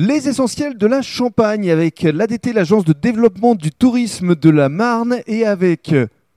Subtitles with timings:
[0.00, 5.16] Les essentiels de la Champagne avec l'ADT, l'agence de développement du tourisme de la Marne,
[5.26, 5.92] et avec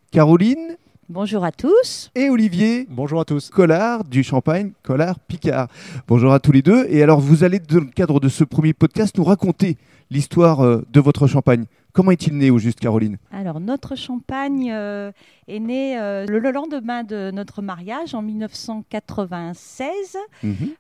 [0.10, 0.78] Caroline
[1.10, 2.09] Bonjour à tous.
[2.16, 3.51] et Olivier Bonjour à tous.
[3.51, 5.67] Collard du Champagne, Collard Picard.
[6.08, 6.87] Bonjour à tous les deux.
[6.89, 9.78] Et alors, vous allez, dans le cadre de ce premier podcast, nous raconter
[10.09, 11.66] l'histoire euh, de votre Champagne.
[11.94, 13.18] Comment est-il né au juste, Caroline?
[13.32, 15.12] Alors, notre champagne euh,
[15.48, 20.18] est né euh, le, le lendemain de notre mariage en 1996.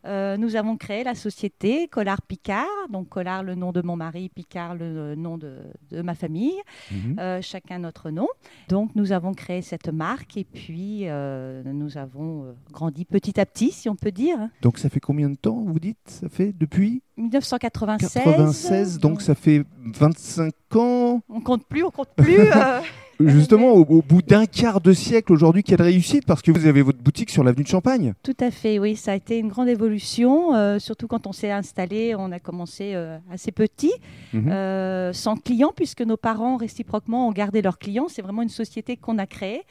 [0.05, 2.65] Euh, nous avons créé la société Collard Picard.
[2.89, 5.57] Donc, Collard, le nom de mon mari, Picard, le nom de,
[5.89, 6.59] de ma famille.
[6.91, 7.41] Mhm.
[7.41, 8.27] Chacun notre nom.
[8.69, 11.05] Donc, nous avons créé cette marque et puis
[11.65, 14.37] nous avons grandi petit à petit, si on peut dire.
[14.61, 15.97] Donc, ça fait combien de temps, vous dites?
[16.05, 18.23] Ça fait depuis 1996.
[18.23, 21.21] 96, donc ça fait 25 ans.
[21.29, 22.39] On compte plus, on compte plus.
[22.39, 22.79] euh,
[23.23, 26.81] Justement, au, au bout d'un quart de siècle aujourd'hui, quelle réussite Parce que vous avez
[26.81, 28.13] votre boutique sur l'avenue de Champagne.
[28.23, 31.51] Tout à fait, oui, ça a été une grande évolution, euh, surtout quand on s'est
[31.51, 33.91] installé, on a commencé euh, assez petit,
[34.33, 35.13] Mhm.
[35.13, 38.07] sans clients, puisque nos parents réciproquement ont gardé leurs clients.
[38.09, 39.61] C'est vraiment une société qu'on a créée.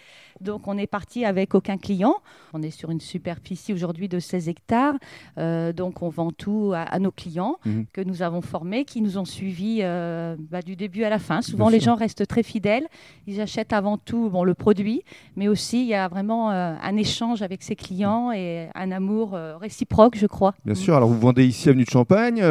[0.41, 2.15] Donc on est parti avec aucun client.
[2.53, 4.95] On est sur une superficie aujourd'hui de 16 hectares.
[5.39, 7.87] Euh, donc on vend tout à, à nos clients Mhm.
[7.93, 11.43] que nous avons formés, qui nous ont suivis euh, bah, du début à la fin.
[11.43, 11.93] Souvent Bien les sûr.
[11.93, 12.87] gens restent très fidèles.
[13.27, 15.03] Ils achètent avant tout bon, le produit,
[15.37, 19.33] mais aussi il y a vraiment euh, un échange avec ses clients et un amour
[19.61, 20.55] réciproque, je crois.
[20.65, 22.43] Bien sûr, alors vous vendez ici avenue de Champagne,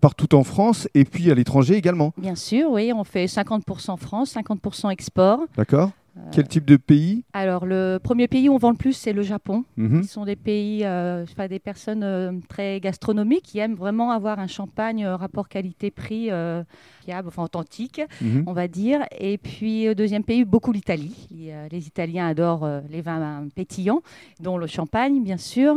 [0.00, 2.12] partout en France et puis à l'étranger également.
[2.16, 5.40] Bien sûr, oui, on fait 50% France, 50% export.
[5.56, 5.90] D'accord
[6.32, 9.22] Quel type de pays Alors, le premier pays où on vend le plus, c'est le
[9.22, 9.64] Japon.
[9.76, 10.02] Mhm.
[10.02, 14.38] Ce sont des pays, euh, enfin, des personnes euh, très gastronomiques qui aiment vraiment avoir
[14.38, 16.64] un champagne euh, rapport qualité-prix euh,
[17.04, 18.44] fiable, enfin authentique, Mhm.
[18.46, 19.00] on va dire.
[19.18, 21.28] Et puis, euh, deuxième pays, beaucoup l'Italie.
[21.50, 24.00] Euh, les Italiens adorent euh, les vins pétillants,
[24.40, 25.76] dont le champagne, bien sûr.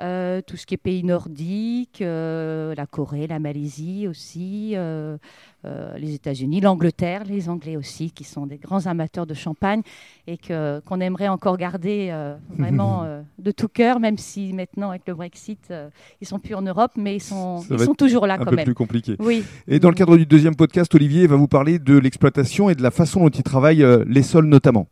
[0.00, 5.18] Euh, tout ce qui est pays nordiques, euh, la Corée, la Malaisie aussi, euh,
[5.66, 9.79] euh, les États-Unis, l'Angleterre, les Anglais aussi, qui sont des grands amateurs de champagne
[10.26, 14.90] et que qu'on aimerait encore garder euh, vraiment euh, de tout cœur, même si maintenant
[14.90, 15.88] avec le Brexit, euh,
[16.20, 18.64] ils sont plus en Europe, mais ils sont, ils toujours là Un quand peu même.
[18.64, 19.16] plus compliqué.
[19.18, 19.44] Oui.
[19.68, 22.82] Et dans le cadre du deuxième podcast, Olivier va vous parler de l'exploitation et de
[22.82, 24.86] la façon dont il travaille euh, les sols notamment.